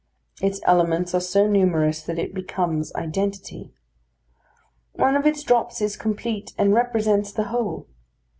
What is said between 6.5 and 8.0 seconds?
and represents the whole.